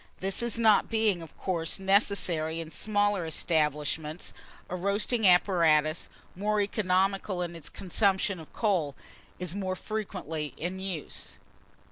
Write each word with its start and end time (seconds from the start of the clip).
This 0.17 0.57
not 0.57 0.89
being, 0.89 1.21
of 1.21 1.37
course, 1.37 1.77
necessary 1.77 2.59
in 2.59 2.71
smaller 2.71 3.23
establishments, 3.23 4.33
a 4.67 4.75
roasting 4.75 5.27
apparatus, 5.27 6.09
more 6.35 6.59
economical 6.59 7.43
in 7.43 7.55
its 7.55 7.69
consumption 7.69 8.39
of 8.39 8.51
coal, 8.51 8.95
is 9.37 9.53
more 9.53 9.75
frequently 9.75 10.55
in 10.57 10.79
use. 10.79 11.37